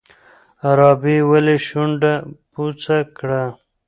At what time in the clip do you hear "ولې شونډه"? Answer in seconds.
1.29-2.13